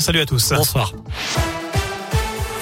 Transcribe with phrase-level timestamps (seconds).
[0.00, 0.52] Salut à tous.
[0.52, 0.92] Bonsoir.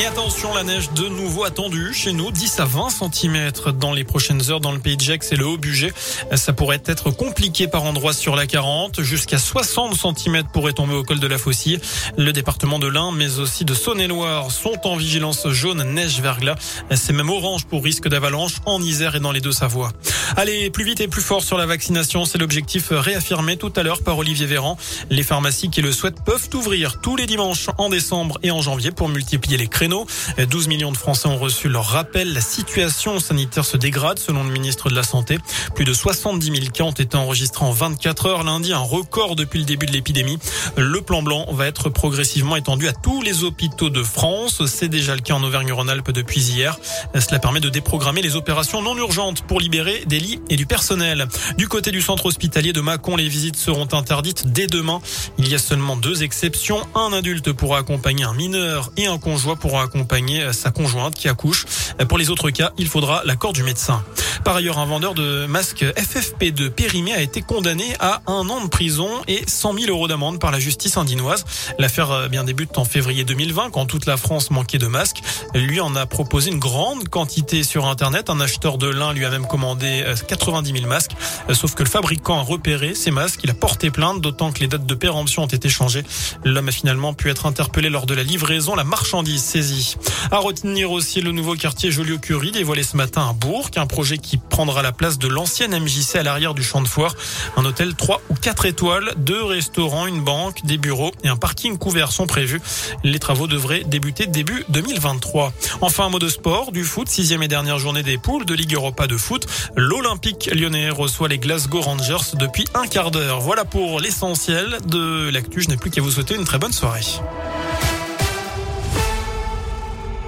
[0.00, 4.02] Et attention, la neige de nouveau attendue chez nous, 10 à 20 cm dans les
[4.02, 5.92] prochaines heures dans le pays de Gex et le Haut-Bugey.
[6.36, 9.02] Ça pourrait être compliqué par endroits sur la 40.
[9.02, 11.80] Jusqu'à 60 cm pourraient tomber au col de la Faucille.
[12.16, 16.54] Le département de l'Ain, mais aussi de Saône-et-Loire sont en vigilance jaune neige verglas.
[16.94, 19.92] C'est même orange pour risque d'avalanche en Isère et dans les deux Savoies.
[20.34, 24.02] Allez, plus vite et plus fort sur la vaccination, c'est l'objectif réaffirmé tout à l'heure
[24.02, 24.78] par Olivier Véran.
[25.10, 28.92] Les pharmacies qui le souhaitent peuvent ouvrir tous les dimanches en décembre et en janvier
[28.92, 29.89] pour multiplier les créneaux
[30.38, 32.32] 12 millions de Français ont reçu leur rappel.
[32.32, 35.38] La situation sanitaire se dégrade selon le ministre de la Santé.
[35.74, 39.58] Plus de 70 000 cas ont été enregistrés en 24 heures lundi, un record depuis
[39.58, 40.38] le début de l'épidémie.
[40.76, 44.66] Le plan blanc va être progressivement étendu à tous les hôpitaux de France.
[44.66, 46.78] C'est déjà le cas en Auvergne-Rhône-Alpes depuis hier.
[47.18, 51.26] Cela permet de déprogrammer les opérations non urgentes pour libérer des lits et du personnel.
[51.58, 55.00] Du côté du centre hospitalier de Mâcon, les visites seront interdites dès demain.
[55.38, 56.80] Il y a seulement deux exceptions.
[56.94, 61.64] Un adulte pourra accompagner un mineur et un conjoint pourra accompagner sa conjointe qui accouche.
[62.08, 64.02] Pour les autres cas, il faudra l'accord du médecin.
[64.44, 68.68] Par ailleurs, un vendeur de masques FFP2 périmé a été condamné à un an de
[68.68, 71.44] prison et 100 000 euros d'amende par la justice indinoise.
[71.78, 75.20] L'affaire euh, bien débute en février 2020 quand toute la France manquait de masques.
[75.54, 78.30] Lui en a proposé une grande quantité sur Internet.
[78.30, 81.12] Un acheteur de lin lui a même commandé 90 euh, 000 masques.
[81.48, 83.40] Euh, sauf que le fabricant a repéré ces masques.
[83.44, 86.04] Il a porté plainte, d'autant que les dates de péremption ont été changées.
[86.44, 88.74] L'homme a finalement pu être interpellé lors de la livraison.
[88.74, 89.96] La marchandise saisie.
[90.30, 94.36] À retenir aussi le nouveau quartier Joliot-Curie dévoilé ce matin à Bourg, un projet qui
[94.36, 97.16] prendra la place de l'ancienne MJC à l'arrière du champ de foire.
[97.56, 101.78] Un hôtel 3 ou 4 étoiles, deux restaurants, une banque, des bureaux et un parking
[101.78, 102.60] couvert sont prévus.
[103.02, 105.52] Les travaux devraient débuter début 2023.
[105.80, 108.74] Enfin, un mot de sport, du foot, sixième et dernière journée des poules de Ligue
[108.74, 109.48] Europa de foot.
[109.74, 113.40] L'Olympique lyonnais reçoit les Glasgow Rangers depuis un quart d'heure.
[113.40, 115.60] Voilà pour l'essentiel de l'actu.
[115.60, 117.00] Je n'ai plus qu'à vous souhaiter une très bonne soirée.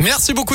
[0.00, 0.54] Merci beaucoup.